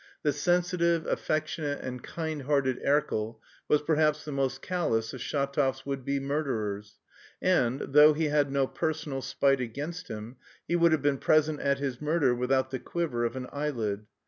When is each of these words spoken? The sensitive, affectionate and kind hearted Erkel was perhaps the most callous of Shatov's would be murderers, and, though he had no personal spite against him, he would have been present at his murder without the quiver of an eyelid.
The 0.23 0.33
sensitive, 0.33 1.05
affectionate 1.05 1.81
and 1.81 2.01
kind 2.01 2.41
hearted 2.41 2.79
Erkel 2.83 3.39
was 3.67 3.83
perhaps 3.83 4.25
the 4.25 4.31
most 4.31 4.63
callous 4.63 5.13
of 5.13 5.21
Shatov's 5.21 5.85
would 5.85 6.03
be 6.03 6.19
murderers, 6.19 6.97
and, 7.39 7.81
though 7.81 8.13
he 8.13 8.25
had 8.29 8.51
no 8.51 8.65
personal 8.65 9.21
spite 9.21 9.61
against 9.61 10.07
him, 10.07 10.37
he 10.67 10.75
would 10.75 10.91
have 10.91 11.03
been 11.03 11.19
present 11.19 11.59
at 11.59 11.77
his 11.77 12.01
murder 12.01 12.33
without 12.33 12.71
the 12.71 12.79
quiver 12.79 13.25
of 13.25 13.35
an 13.35 13.45
eyelid. 13.51 14.07